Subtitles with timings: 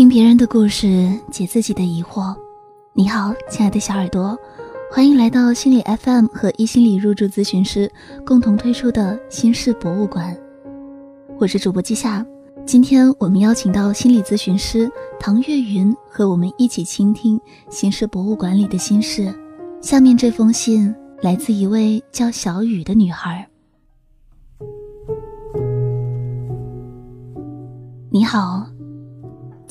[0.00, 2.34] 听别人的故事，解自己的疑惑。
[2.94, 4.34] 你好，亲爱的小耳朵，
[4.90, 7.92] 欢迎来到心理 FM 和一心理入住咨询师
[8.24, 10.34] 共同推出的心事博物馆。
[11.38, 12.24] 我是主播季夏，
[12.64, 14.90] 今天我们邀请到心理咨询师
[15.20, 19.30] 唐月云和我们一起倾听心事博物馆里的心事。
[19.82, 23.46] 下面这封信来自一位叫小雨的女孩。
[28.10, 28.66] 你好。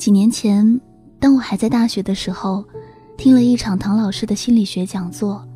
[0.00, 0.80] 几年前，
[1.18, 2.64] 当我还在大学的时候，
[3.18, 5.46] 听了一场唐老师的心理学讲座。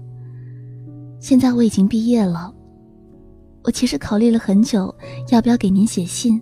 [1.19, 2.53] 现在我已经毕业了，
[3.63, 4.95] 我其实考虑了很久，
[5.31, 6.39] 要不要给您写信。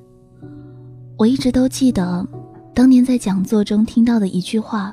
[1.16, 2.26] 我一直都记得，
[2.74, 4.92] 当年在讲座中听到的一句话：“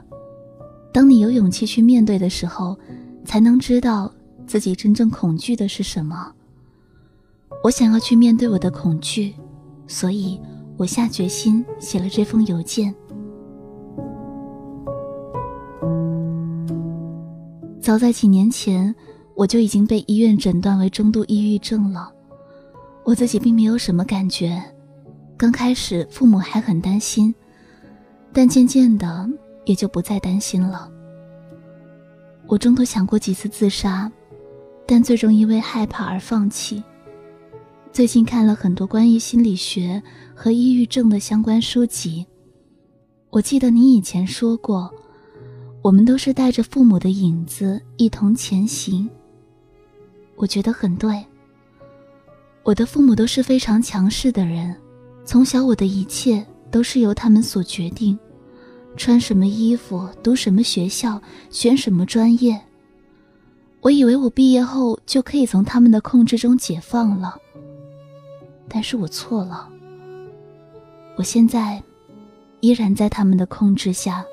[0.94, 2.78] 当你有勇气去面对的时候，
[3.26, 4.14] 才能知道
[4.46, 6.32] 自己真正恐惧的是什么。”
[7.64, 9.34] 我想要去面对我的恐惧，
[9.88, 10.40] 所以。
[10.78, 12.96] 我下决心写了这封邮件。
[17.90, 18.94] 早在几年前，
[19.34, 22.14] 我就已经被医院诊断为中度抑郁症了。
[23.04, 24.62] 我自己并没有什么感觉，
[25.36, 27.34] 刚开始父母还很担心，
[28.32, 29.28] 但渐渐的
[29.66, 30.88] 也就不再担心了。
[32.46, 34.12] 我中途想过几次自杀，
[34.86, 36.84] 但最终因为害怕而放弃。
[37.92, 40.00] 最近看了很多关于心理学
[40.36, 42.24] 和抑郁症的相关书籍。
[43.32, 44.94] 我记得你以前说过，
[45.82, 49.10] 我们都是带着父母的影子一同前行。
[50.36, 51.26] 我觉得很对。
[52.64, 54.76] 我的父母都是非常强势的人，
[55.24, 58.20] 从小我的一切都是由他们所决定，
[58.98, 61.20] 穿什么衣服、读什么学校、
[61.50, 62.60] 选什么专业。
[63.80, 67.38] 我以为我毕业后就可以从他们的控制中解放了。
[68.68, 69.70] 但是我错了。
[71.16, 71.82] 我现在
[72.60, 74.26] 依然在他们的控制下。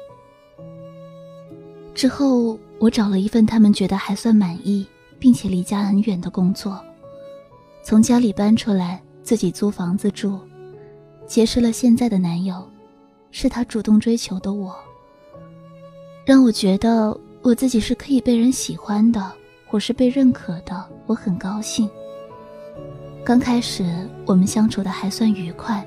[1.96, 4.86] 之后，我找了一份他们觉得还算满意，
[5.18, 6.78] 并且离家很远的工作，
[7.82, 10.38] 从家里搬出来，自己租房子住，
[11.26, 12.62] 结识了现在的男友，
[13.30, 14.76] 是他主动追求的我，
[16.26, 19.32] 让我觉得我自己是可以被人喜欢的，
[19.70, 21.88] 我是被认可的，我很高兴。
[23.24, 25.82] 刚开始我们相处的还算愉快，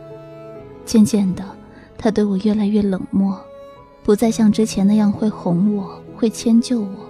[0.85, 1.45] 渐渐的，
[1.99, 3.39] 他对我越来越冷漠，
[4.09, 7.05] 不再像之前那样会哄我、会迁就我，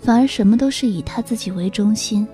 [0.00, 2.26] 反而什么都是以他自己为中心。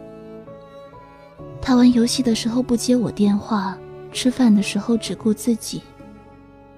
[1.60, 3.76] 他玩游戏的时候不接我电话，
[4.10, 5.82] 吃饭的时候只顾自己。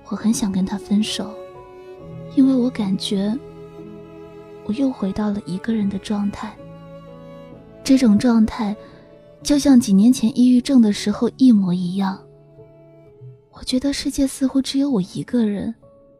[0.08, 1.32] 我很想跟他分手，
[2.34, 3.32] 因为我感觉
[4.64, 6.56] 我又回到了一个人的状态。
[7.84, 8.74] 这种状态。
[9.44, 12.20] 就像几年前抑郁症的时候一模一样。
[13.52, 15.72] 我觉得世界似乎只有我一个人，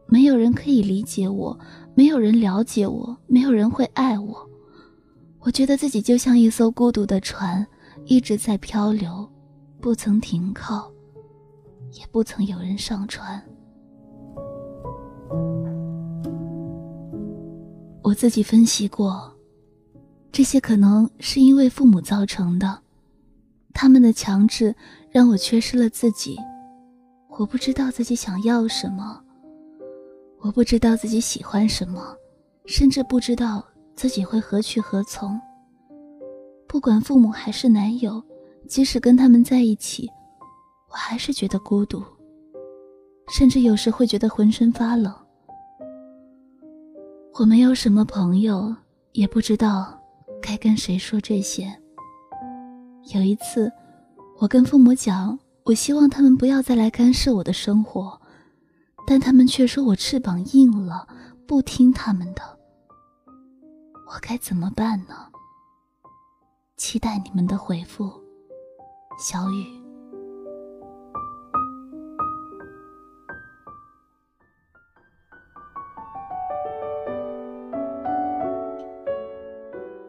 [0.08, 1.58] 没有人可以理解我，
[1.94, 4.50] 没有人了解我，没有人会爱我。
[5.40, 7.66] 我觉得自己就像一艘孤独的船，
[8.04, 9.28] 一直在漂流，
[9.80, 10.90] 不曾停靠，
[11.92, 13.42] 也不曾有人上船。
[18.02, 19.32] 我自己分析过，
[20.30, 22.80] 这些可能是因为父母造成的。
[23.74, 24.74] 他们的强制
[25.10, 26.36] 让我缺失了自己，
[27.38, 29.20] 我不知道自己想要什么，
[30.46, 32.16] 我不知道自己喜欢什么，
[32.66, 35.36] 甚至不知道自己会何去何从。
[36.68, 38.22] 不管父母还是男友，
[38.68, 40.08] 即使跟他们在一起，
[40.88, 42.00] 我还是觉得孤独，
[43.36, 45.12] 甚至有时会觉得浑身发冷。
[47.40, 48.72] 我没有什么朋友，
[49.14, 50.00] 也不知道
[50.40, 51.76] 该跟谁说这些。
[53.12, 53.68] 有一次，
[54.38, 58.20] 我跟父母讲，我希望他们不要再来干涉我的生活，
[59.06, 61.06] 但他们却说我翅膀硬了，
[61.46, 62.42] 不听他们的。
[64.06, 65.14] 我该怎么办呢？
[66.76, 68.10] 期待你们的回复，
[69.18, 69.64] 小雨。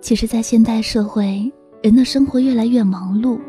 [0.02, 1.52] 其实，在现代社会。
[1.84, 3.40] 人的生活越来越忙碌，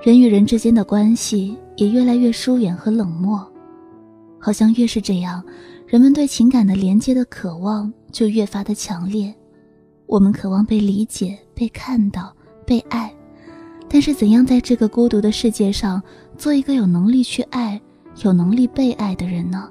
[0.00, 3.44] 人与人之间的关系也越来越疏远和冷漠，
[4.46, 5.42] 好像越是这样，
[5.88, 9.34] 人们对情感的连接的渴望就越发的强烈。
[10.06, 12.32] 我们渴望被理解、被看到、
[12.64, 13.12] 被爱，
[13.88, 16.00] 但是怎样在这个孤独的世界上
[16.38, 17.80] 做一个有能力去爱、
[18.22, 19.68] 有能力被爱的人呢？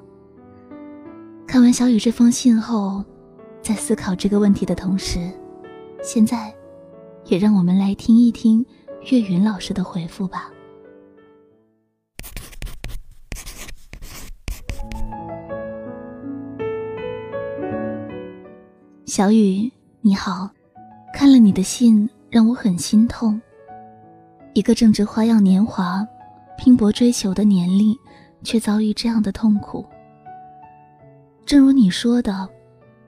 [1.46, 3.02] 看完小雨这封信后，
[3.62, 5.18] 在思考这个问题的同时，
[6.02, 6.54] 现在。
[7.24, 8.62] 也让我们来听一听
[9.10, 10.50] 岳云老师的回复吧。
[19.16, 19.72] 小雨，
[20.02, 20.50] 你好，
[21.10, 23.40] 看了你的信，让我很心痛。
[24.52, 26.06] 一个正值花样年华、
[26.58, 27.98] 拼搏追求的年龄，
[28.42, 29.86] 却遭遇这样的痛苦。
[31.46, 32.46] 正如你说的，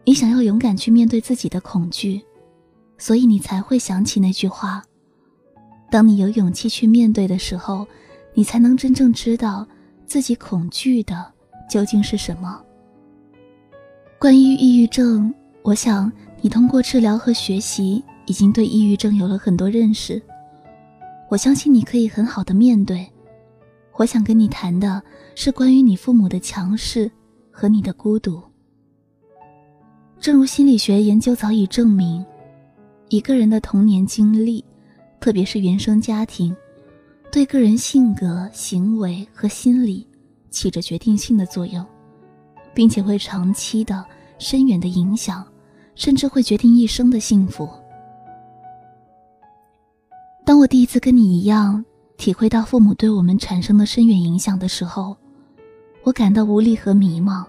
[0.02, 2.24] 你想要勇敢去面对自己的恐惧，
[2.96, 4.82] 所以你才会想起那句话：
[5.90, 7.86] 当你有勇气去面对的时候，
[8.32, 9.68] 你才能真正知道
[10.06, 11.30] 自己恐惧的
[11.68, 12.58] 究竟是什么。
[14.18, 15.34] 关于抑郁症，
[15.68, 16.10] 我想
[16.40, 20.22] 你通过治疗和学习，已经对抑郁症有了很多认识。
[21.28, 23.06] 我相信你可以很好的面对。
[23.98, 25.02] 我想跟你谈的
[25.34, 27.10] 是关于你父母的强势
[27.50, 28.42] 和你的孤独。
[30.18, 32.24] 正如心理学研究早已证明，
[33.10, 34.64] 一个人的童年经历，
[35.20, 36.56] 特别是原生家庭，
[37.30, 40.06] 对个人性格、行为和心理
[40.48, 41.84] 起着决定性的作用。
[42.72, 44.02] 并且会长期的、
[44.38, 45.44] 深远的影响，
[45.98, 47.68] 甚至会决定一生的幸福。
[50.46, 51.84] 当我第一次跟你一样
[52.16, 55.14] 体会到父母对我们产生的深远影响的时候，
[56.04, 57.44] 我感到无力和迷茫。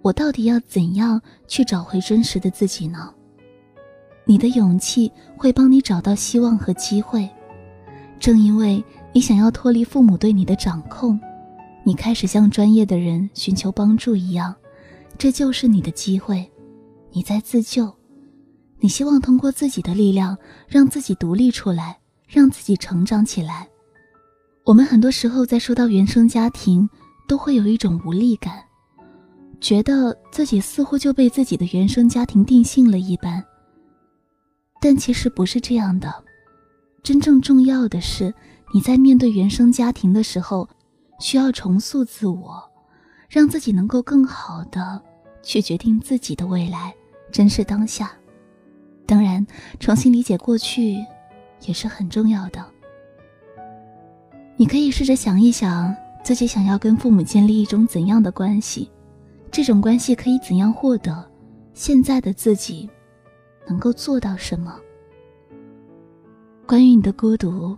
[0.00, 3.12] 我到底要怎样去找回真实的自己呢？
[4.24, 7.28] 你的勇气会帮你找到希望和机会。
[8.18, 8.82] 正因为
[9.12, 11.20] 你想要脱离父母对你的掌控。
[11.84, 14.54] 你开始向专业的人寻求帮助一样，
[15.18, 16.50] 这就是你的机会。
[17.16, 17.90] 你在自救，
[18.78, 20.36] 你希望通过自己的力量
[20.68, 21.98] 让自己独立出来，
[22.28, 23.66] 让自己成长起来。
[24.64, 26.86] 我们很多时候在说到原生家庭，
[27.26, 28.62] 都会有一种无力感，
[29.62, 33.42] 觉得自己似乎就被自己的原生家庭定性了一般。
[34.78, 36.22] 但其实不是这样的，
[37.02, 38.34] 真正重要的是
[38.74, 40.68] 你在面对原生家庭的时候。
[41.18, 42.62] 需要重塑自我，
[43.26, 45.02] 让自己能够更好的
[45.42, 46.94] 去决定自己的未来，
[47.30, 48.12] 珍视当下。
[49.06, 49.46] 当然，
[49.78, 51.04] 重新理解过去
[51.62, 52.64] 也是很重要的。
[54.56, 55.94] 你可以试着想一想，
[56.24, 58.90] 自己想要跟父母建立一种怎样的关系，
[59.50, 61.24] 这种关系可以怎样获得？
[61.74, 62.88] 现在的自己
[63.66, 64.74] 能够做到什么？
[66.66, 67.76] 关于你的孤独，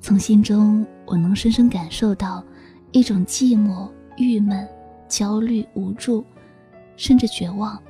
[0.00, 2.44] 从心中我能深深感受到。
[2.92, 4.68] 一种寂寞、郁闷、
[5.06, 6.24] 焦虑、无助，
[6.96, 7.80] 甚至绝望。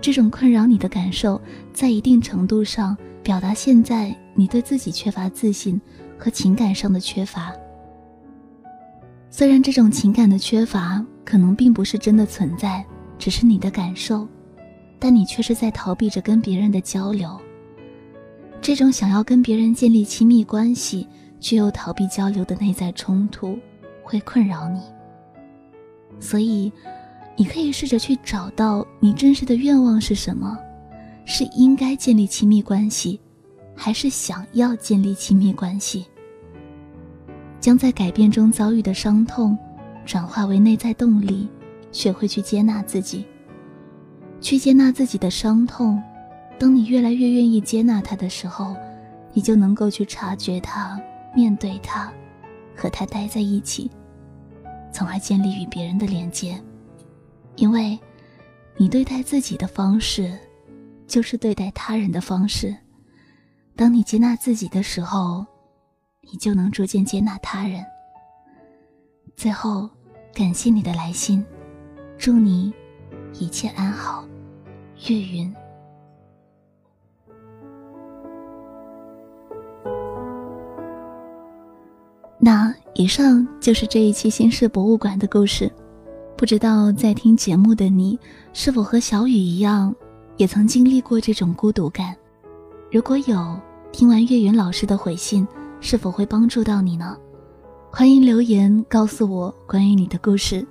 [0.00, 1.40] 这种困扰你的感受，
[1.72, 5.80] 在一定程度上表达现在你对自己缺乏自信
[6.18, 7.52] 和情感上的缺乏。
[9.30, 12.84] 虽然这种情感的缺乏可能并不是真的存在，
[13.18, 14.26] 只是你的感受，
[14.98, 17.38] 但你却是在逃避着跟别人的交流。
[18.60, 21.06] 这种想要跟别人建立亲密关系，
[21.38, 23.58] 却又逃避交流的内在冲突。
[24.02, 24.80] 会困扰你，
[26.18, 26.72] 所以
[27.38, 30.58] 你可以试着去找到你真实的愿望是什么，
[31.24, 33.20] 是应该建立亲密关系，
[33.76, 36.04] 还是想要建立亲密关系？
[37.60, 39.56] 将在改变中遭遇的伤痛，
[40.04, 41.46] 转化为内在动力，
[41.92, 43.24] 学会去接纳自己，
[44.40, 46.02] 去接纳自己的伤痛。
[46.58, 48.74] 当你越来越愿意接纳它的时候，
[49.32, 51.00] 你就能够去察觉它，
[51.36, 52.12] 面对它，
[52.74, 53.88] 和它待在一起。
[54.90, 56.60] 从而建立与别人的连接，
[57.58, 57.98] 因为，
[58.76, 60.32] 你对待自己的方式，
[61.08, 62.72] 就是对待他人的方式。
[63.74, 65.44] 当你接纳自己的时候，
[66.20, 67.84] 你就能逐渐接纳他人。
[69.34, 69.90] 最后，
[70.32, 71.44] 感谢你的来信，
[72.16, 72.72] 祝你
[73.34, 74.24] 一切安好，
[75.08, 75.52] 月云。
[82.38, 82.72] 那。
[82.94, 85.70] 以上就是这一期新式博物馆的故事。
[86.38, 88.16] 不知道在听节目的你，
[88.52, 89.92] 是否和小雨一样，
[90.36, 92.14] 也曾经历过这种孤独感？
[92.92, 93.58] 如果有，
[93.90, 95.44] 听完岳云老师的回信，
[95.80, 97.16] 是否会帮助到你呢？
[97.90, 100.64] 欢迎留言告诉我关于你的故事。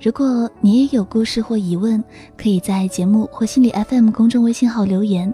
[0.00, 2.02] 如果你也有故事或疑问，
[2.36, 5.32] 可以在节目或心理 FM 公众微信号留言。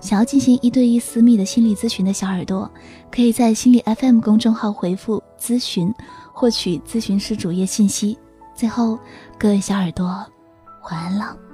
[0.00, 2.68] 想要进行一对一私密的心理咨询的小耳朵，
[3.08, 5.94] 可以在心理 FM 公众号回复“咨询”，
[6.34, 8.18] 获取咨询师主页信息。
[8.58, 8.98] 最后，
[9.38, 10.06] 各位小耳朵，
[10.90, 11.47] 晚安了。